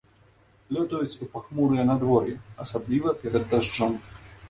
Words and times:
Лётаюць 0.77 1.19
у 1.27 1.27
пахмурае 1.35 1.85
надвор'е, 1.91 2.35
асабліва 2.67 3.19
перад 3.25 3.51
дажджом. 3.53 3.93